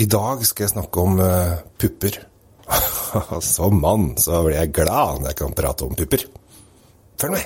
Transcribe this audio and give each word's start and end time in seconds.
I 0.00 0.06
dag 0.08 0.40
skal 0.48 0.64
jeg 0.64 0.72
snakke 0.72 1.02
om 1.02 1.18
uh, 1.20 1.58
pupper. 1.76 2.14
Som 3.44 3.82
mann 3.82 4.14
så 4.20 4.40
blir 4.46 4.56
jeg 4.56 4.72
glad 4.78 5.20
når 5.20 5.32
jeg 5.32 5.38
kan 5.42 5.56
prate 5.58 5.84
om 5.84 5.96
pupper. 5.98 6.24
Følg 7.20 7.36
med! 7.36 7.44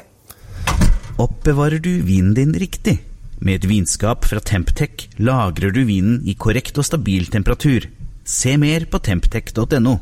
Oppbevarer 1.19 1.83
du 1.83 1.91
vinen 2.07 2.35
din 2.37 2.55
riktig? 2.55 3.01
Med 3.45 3.59
et 3.59 3.67
vinskap 3.69 4.27
fra 4.29 4.39
Temptec 4.39 5.09
lagrer 5.19 5.75
du 5.75 5.83
vinen 5.89 6.21
i 6.23 6.37
korrekt 6.39 6.79
og 6.79 6.87
stabil 6.87 7.27
temperatur. 7.31 7.89
Se 8.25 8.55
mer 8.61 8.87
på 8.91 9.03
temptec.no. 9.03 9.99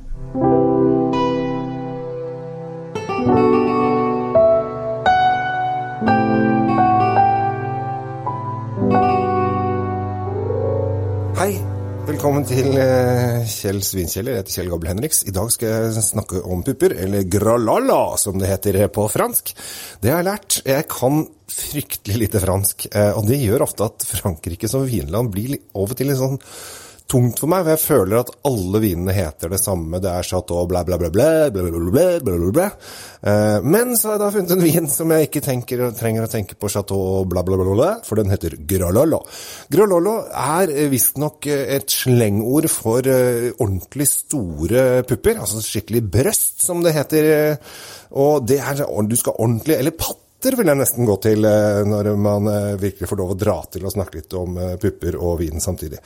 velkommen 12.07 12.45
til 12.47 12.75
eh, 12.81 13.45
Kjell 13.47 13.79
Svinkjeller. 13.85 14.35
Jeg 14.35 14.43
heter 14.43 14.55
Kjell 14.57 14.71
Gabel 14.73 14.91
Henriks. 14.91 15.23
I 15.29 15.35
dag 15.35 15.51
skal 15.55 15.71
jeg 15.71 16.05
snakke 16.05 16.41
om 16.43 16.65
pupper, 16.67 16.97
eller 17.05 17.29
gralala, 17.31 18.17
som 18.19 18.41
det 18.41 18.51
heter 18.51 18.79
på 18.93 19.07
fransk. 19.13 19.53
Det 20.03 20.11
har 20.11 20.23
jeg 20.23 20.29
lært. 20.29 20.59
Jeg 20.67 20.89
kan 20.91 21.23
fryktelig 21.53 22.21
lite 22.25 22.43
fransk, 22.43 22.89
eh, 22.91 23.13
og 23.15 23.29
det 23.29 23.39
gjør 23.43 23.67
ofte 23.69 23.87
at 23.87 24.07
Frankrike 24.09 24.71
som 24.71 24.87
vinland 24.89 25.31
blir 25.35 25.59
over 25.79 25.99
til 25.99 26.11
litt 26.11 26.19
sånn 26.21 26.41
tungt 27.13 27.43
for 27.43 27.51
meg, 27.53 27.67
for 27.67 27.75
jeg 27.75 27.83
føler 27.83 28.23
at 28.23 28.31
alle 28.49 28.81
vinene 28.81 29.13
heter 29.13 29.53
det 29.53 29.61
samme. 29.61 30.01
Det 30.01 30.09
er 30.09 30.25
chateau 30.25 30.65
bla, 30.71 30.81
bla, 30.89 30.97
bla, 30.99 31.11
bla, 31.13 31.29
bla, 31.53 31.65
bla, 31.69 32.07
bla, 32.25 32.51
bla. 32.57 32.69
Eh, 33.21 33.59
Men 33.69 33.93
så 34.01 34.09
har 34.09 34.17
jeg 34.17 34.23
da 34.25 34.31
funnet 34.39 34.55
en 34.57 34.65
vin 34.65 34.89
som 34.91 35.13
jeg 35.13 35.29
ikke 35.29 35.45
tenker, 35.45 35.85
trenger 35.99 36.25
å 36.25 36.31
tenke 36.33 36.57
på 36.57 36.71
chateau 36.73 37.27
bla, 37.29 37.45
bla, 37.45 37.59
bla, 37.61 37.69
bla, 37.77 37.91
for 38.07 38.21
den 38.23 38.33
heter 38.33 38.57
Grololo. 38.69 39.21
Grololo 39.73 40.17
er 40.31 40.73
eh, 40.73 40.89
visstnok 40.93 41.51
eh, 41.53 41.67
et 41.77 41.93
slengord 41.93 42.71
for 42.73 43.05
eh, 43.05 43.51
ordentlig 43.59 44.09
store 44.11 45.03
pupper, 45.09 45.43
altså 45.45 45.61
skikkelig 45.63 46.07
brøst, 46.17 46.65
som 46.65 46.81
det 46.83 46.97
heter. 46.97 47.31
eh, 47.37 47.79
Og 48.13 48.45
det 48.49 48.59
er, 48.61 48.83
du 49.09 49.17
skal 49.17 49.39
ordentlig, 49.41 49.79
eller 49.79 49.95
patt 50.43 50.59
vil 50.59 50.71
jeg 50.73 50.79
nesten 50.79 51.07
gå 51.07 51.15
til 51.23 51.47
eh, 51.47 51.83
når 51.87 52.09
man 52.19 52.49
eh, 52.51 52.73
virkelig 52.81 53.09
får 53.11 53.21
lov 53.21 53.35
å 53.35 53.39
dra 53.39 53.55
til 53.71 53.87
og 53.87 53.95
snakke 53.95 54.19
litt 54.19 54.35
om 54.39 54.57
eh, 54.59 54.75
pupper 54.81 55.19
og 55.21 55.39
vin 55.43 55.63
samtidig. 55.63 56.01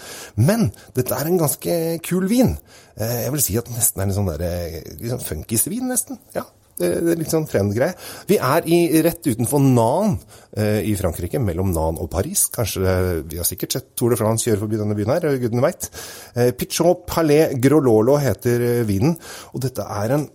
Men 0.44 0.68
dette 0.96 1.16
er 1.16 1.30
en 1.30 1.40
ganske 1.40 1.78
kul 2.04 2.28
vin. 2.28 2.52
Eh, 2.96 3.22
Jeg 3.24 3.32
vil 3.32 3.44
si 3.44 3.56
at 3.56 3.70
det 3.70 3.78
nesten 3.78 4.02
er 4.02 4.10
en 4.10 4.16
sånn 4.18 4.30
der, 4.34 4.44
eh, 4.44 5.08
sånn 5.08 5.24
funkisvin, 5.24 5.88
nesten. 5.88 6.20
Ja, 6.36 6.44
det 6.76 6.92
er 6.92 7.16
litt 7.16 7.32
sånn 7.32 7.48
trendgreie. 7.48 7.96
Vi 8.28 8.36
er 8.36 8.68
i, 8.68 8.82
rett 9.06 9.24
utenfor 9.24 9.62
Nan 9.64 10.18
eh, 10.52 10.82
i 10.84 10.94
Frankrike, 11.00 11.40
mellom 11.40 11.72
Nan 11.72 11.96
og 12.02 12.10
Paris. 12.12 12.46
Kanskje 12.52 13.22
Vi 13.30 13.40
har 13.40 13.48
sikkert 13.48 13.78
sett 13.78 13.92
Tour 13.96 14.12
de 14.12 14.20
France 14.20 14.44
kjøre 14.44 14.66
forbi 14.66 14.82
denne 14.82 14.98
byen 14.98 15.16
her, 15.16 15.30
gudene 15.40 15.64
veit. 15.64 15.88
Pichot 16.60 17.06
Palais 17.08 17.56
Grololo 17.56 18.20
heter 18.20 18.68
eh, 18.74 18.84
vinen, 18.88 19.16
og 19.54 19.64
dette 19.64 19.88
er 20.04 20.18
en 20.20 20.28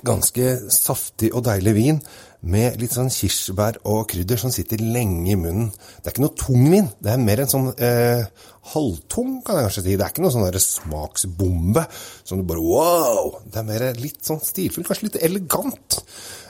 ganske 0.00 0.54
saftig 0.72 1.28
og 1.36 1.42
deilig 1.44 1.72
vin 1.76 1.98
med 2.42 2.80
litt 2.82 2.94
sånn 2.94 3.10
kirsebær 3.12 3.78
og 3.90 4.08
krydder 4.10 4.40
som 4.40 4.50
sitter 4.54 4.82
lenge 4.82 5.30
i 5.30 5.38
munnen. 5.38 5.68
Det 5.70 6.08
er 6.08 6.14
ikke 6.14 6.24
noe 6.24 6.38
tung 6.38 6.64
vin, 6.72 6.88
det 6.98 7.12
er 7.12 7.22
mer 7.22 7.44
en 7.44 7.52
sånn 7.52 7.68
eh, 7.76 8.24
halvtung, 8.72 9.36
kan 9.46 9.60
jeg 9.60 9.68
kanskje 9.68 9.84
si. 9.84 9.94
Det 9.94 10.06
er 10.06 10.14
ikke 10.14 10.24
noe 10.24 10.34
sånn 10.34 10.62
smaksbombe 10.64 11.84
som 11.94 12.40
du 12.40 12.46
bare 12.48 12.64
wow! 12.66 13.36
Det 13.46 13.62
er 13.62 13.68
mer 13.68 13.86
litt 14.00 14.22
sånn 14.26 14.42
stilfull, 14.42 14.86
kanskje 14.88 15.08
litt 15.08 15.20
elegant. 15.22 16.00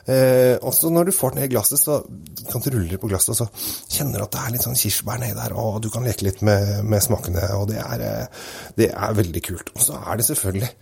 Eh, 0.08 0.56
også 0.64 0.90
når 0.90 1.10
du 1.10 1.14
får 1.14 1.34
den 1.34 1.42
ned 1.42 1.50
i 1.50 1.52
glasset, 1.52 1.78
så 1.82 2.00
kan 2.48 2.64
du 2.64 2.72
rulle 2.72 2.88
det 2.90 3.02
på 3.02 3.12
glasset, 3.12 3.36
og 3.36 3.42
så 3.44 3.92
kjenner 3.98 4.22
du 4.22 4.26
at 4.26 4.32
det 4.34 4.46
er 4.46 4.56
litt 4.56 4.66
sånn 4.66 4.80
kirsebær 4.80 5.20
nedi 5.20 5.36
der, 5.38 5.58
og 5.60 5.78
du 5.84 5.92
kan 5.92 6.08
leke 6.08 6.26
litt 6.26 6.40
med, 6.46 6.80
med 6.88 7.04
smakene, 7.04 7.52
og 7.58 7.68
det 7.70 7.78
er, 7.84 8.08
eh, 8.08 8.50
det 8.80 8.90
er 8.96 9.20
veldig 9.20 9.44
kult. 9.44 9.76
Og 9.76 9.86
så 9.90 10.00
er 10.00 10.18
det 10.18 10.30
selvfølgelig 10.32 10.72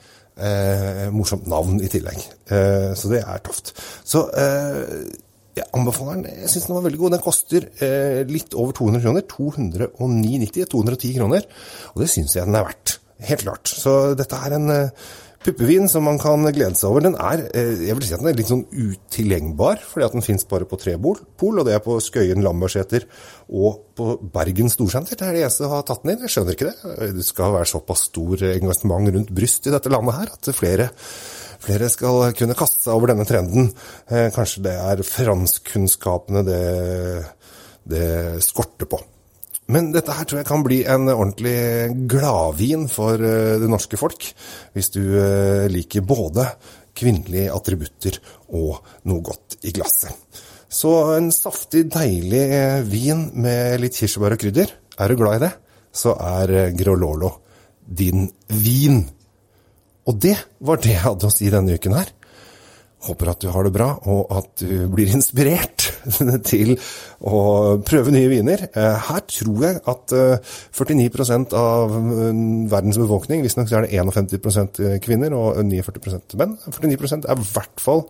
Eh, 0.41 1.11
morsomt 1.13 1.45
navn 1.51 1.83
i 1.85 1.89
tillegg. 1.91 2.23
Eh, 2.49 2.95
så 2.97 3.11
det 3.13 3.19
er 3.21 3.43
tøft. 3.45 3.75
Så 4.09 4.23
eh, 4.41 5.00
jeg 5.59 5.67
anbefaler 5.75 6.21
den. 6.21 6.43
Jeg 6.45 6.53
syns 6.53 6.69
den 6.69 6.77
var 6.77 6.85
veldig 6.87 7.01
god. 7.01 7.15
Den 7.17 7.25
koster 7.25 7.67
eh, 7.83 8.21
litt 8.29 8.55
over 8.55 8.77
200 8.77 9.03
kroner. 9.07 9.27
209,90. 9.33 10.69
210 10.71 11.17
kroner. 11.19 11.49
Og 11.95 12.05
det 12.05 12.13
syns 12.13 12.37
jeg 12.37 12.47
den 12.47 12.59
er 12.59 12.69
verdt. 12.69 13.01
Helt 13.31 13.45
klart. 13.45 13.73
Så 13.83 13.97
dette 14.17 14.39
er 14.39 14.55
en 14.57 14.71
eh, 14.73 15.09
puppevin 15.45 15.89
som 15.89 16.05
man 16.07 16.21
kan 16.21 16.45
glede 16.55 16.79
seg 16.79 16.91
over. 16.91 17.05
Den 17.05 17.17
er 17.19 17.43
eh, 17.49 17.83
jeg 17.89 17.97
vil 17.99 18.07
si 18.07 18.15
at 18.17 18.23
den 18.23 18.31
er 18.31 18.39
litt 18.39 18.53
sånn 18.53 18.67
utilgjengbar, 18.71 19.83
fordi 19.91 20.07
at 20.07 20.17
den 20.17 20.25
fins 20.25 20.47
bare 20.49 20.69
på 20.69 20.79
tre 20.81 20.95
pol, 21.01 21.19
og 21.51 21.67
det 21.67 21.75
er 21.77 21.85
på 21.85 21.99
Skøyen 22.05 22.45
Lambertseter 22.45 23.09
og 23.49 23.83
på 23.99 24.15
Bergen 24.33 24.73
Storsenter. 24.73 25.19
Det 25.19 25.27
er 25.27 25.37
det 25.37 25.45
eneste 25.49 25.67
som 25.67 25.75
har 25.75 25.85
tatt 25.89 26.05
den 26.05 26.15
inn. 26.15 26.25
Jeg 26.29 26.37
skjønner 26.37 26.57
ikke 26.57 26.71
det. 26.71 27.13
Det 27.19 27.27
skal 27.27 27.57
være 27.59 27.73
såpass 27.75 28.07
stor 28.13 28.47
engasjement 28.55 29.13
rundt 29.17 29.35
bryst 29.35 29.67
i 29.67 29.75
dette 29.75 29.93
landet 29.93 30.21
her 30.21 30.35
at 30.37 30.53
flere 30.57 30.91
Flere 31.61 31.91
skal 31.93 32.33
kunne 32.39 32.57
kaste 32.59 32.87
seg 32.87 32.97
over 32.97 33.13
denne 33.13 33.27
trenden. 33.29 33.71
Eh, 34.09 34.29
kanskje 34.35 34.65
det 34.65 34.75
er 34.81 35.05
franskkunnskapene 35.07 36.45
det, 36.47 36.61
det 37.85 38.11
skorter 38.45 38.89
på. 38.91 39.01
Men 39.71 39.93
dette 39.95 40.15
her 40.17 40.27
tror 40.27 40.41
jeg 40.41 40.49
kan 40.49 40.65
bli 40.67 40.81
en 40.89 41.07
ordentlig 41.13 41.93
gladvin 42.11 42.89
for 42.91 43.21
eh, 43.21 43.59
det 43.63 43.71
norske 43.71 44.01
folk, 44.01 44.31
hvis 44.75 44.91
du 44.97 45.03
eh, 45.21 45.69
liker 45.71 46.07
både 46.07 46.49
kvinnelige 46.97 47.53
attributter 47.55 48.19
og 48.57 48.81
noe 49.09 49.23
godt 49.25 49.61
i 49.69 49.75
glasset. 49.77 50.17
Så 50.71 50.91
en 51.17 51.31
saftig, 51.35 51.85
deilig 51.91 52.45
vin 52.87 53.29
med 53.43 53.81
litt 53.83 53.97
kirsebær 53.99 54.37
og 54.37 54.43
krydder. 54.43 54.75
Er 55.01 55.11
du 55.11 55.19
glad 55.19 55.39
i 55.39 55.45
det, 55.47 55.55
så 55.91 56.15
er 56.15 56.71
Grololo 56.79 57.33
din 57.91 58.29
vin. 58.47 59.03
Og 60.11 60.17
det 60.19 60.35
var 60.67 60.81
det 60.83 60.97
jeg 60.97 61.05
hadde 61.05 61.29
å 61.29 61.35
si 61.35 61.51
denne 61.53 61.77
uken 61.79 61.95
her. 61.95 62.11
Håper 63.01 63.31
at 63.33 63.41
du 63.41 63.47
har 63.49 63.65
det 63.65 63.73
bra, 63.73 63.95
og 64.13 64.33
at 64.37 64.61
du 64.61 64.85
blir 64.93 65.09
inspirert 65.15 65.87
til 66.51 66.75
å 67.25 67.39
prøve 67.87 68.13
nye 68.13 68.29
viner. 68.29 68.67
Eh, 68.75 69.07
Her 69.07 69.23
tror 69.31 69.65
jeg 69.65 69.81
at 69.89 70.13
eh, 70.13 70.53
49 70.77 71.57
av 71.57 71.97
eh, 71.97 72.43
verdens 72.75 73.01
befolkning, 73.01 73.41
visstnok 73.47 73.73
er 73.73 73.87
det 73.87 74.05
51% 74.05 74.83
kvinner 75.07 75.37
og 75.39 75.63
49% 75.63 76.37
menn, 76.43 76.59
49% 76.67 77.25
er 77.31 77.41
i 77.41 77.51
hvert 77.55 77.81
fall 77.81 78.05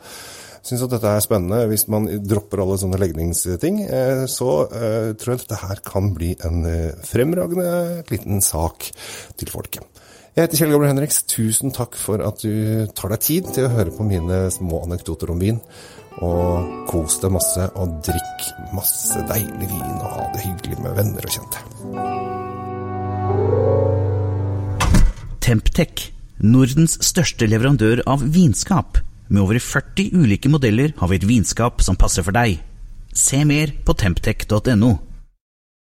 syns 0.67 0.84
at 0.84 0.93
dette 0.93 1.12
er 1.15 1.25
spennende. 1.25 1.65
Hvis 1.71 1.87
man 1.93 2.09
dropper 2.27 2.62
alle 2.65 2.78
sånne 2.81 3.00
legningsting, 3.00 3.82
eh, 3.87 4.25
så 4.31 4.50
eh, 4.67 5.12
tror 5.21 5.34
jeg 5.34 5.44
dette 5.44 5.62
her 5.62 5.82
kan 5.87 6.12
bli 6.17 6.34
en 6.47 6.65
eh, 6.69 6.93
fremragende 7.06 8.05
liten 8.12 8.43
sak 8.44 8.91
til 9.41 9.53
folket. 9.53 9.87
Jeg 10.31 10.45
heter 10.45 10.61
Kjell 10.61 10.71
Gabriel 10.71 10.93
Henriks. 10.93 11.25
Tusen 11.27 11.73
takk 11.75 11.97
for 11.99 12.23
at 12.23 12.45
du 12.45 12.87
tar 12.95 13.11
deg 13.11 13.23
tid 13.25 13.49
til 13.51 13.67
å 13.67 13.73
høre 13.73 13.91
på 13.91 14.05
mine 14.07 14.45
små 14.55 14.85
anekdoter 14.85 15.33
om 15.35 15.41
vin. 15.43 15.59
Og 16.23 16.87
kos 16.87 17.19
deg 17.23 17.33
masse, 17.35 17.65
og 17.75 17.97
drikk 18.07 18.47
masse 18.77 19.25
deilig 19.27 19.67
vin, 19.73 19.99
og 19.99 20.07
ha 20.07 20.29
det 20.31 20.45
hyggelig 20.45 20.79
med 20.85 20.95
venner 21.01 21.27
og 21.27 21.35
kjente. 21.35 21.59
Temptec, 25.43 26.07
Nordens 26.47 26.95
største 27.03 27.51
leverandør 27.51 28.05
av 28.07 28.23
vinskap. 28.23 29.03
Med 29.35 29.43
over 29.43 29.59
40 29.59 30.15
ulike 30.15 30.51
modeller 30.53 30.95
har 31.01 31.11
vi 31.11 31.19
et 31.19 31.27
vinskap 31.27 31.83
som 31.83 31.99
passer 31.99 32.23
for 32.27 32.39
deg. 32.39 32.62
Se 33.11 33.43
mer 33.43 33.75
på 33.83 33.99
temptec.no. 33.99 34.95